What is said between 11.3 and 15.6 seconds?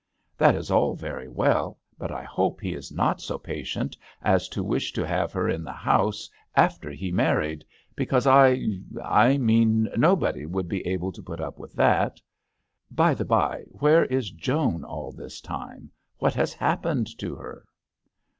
up with that. By the by where is Joan all this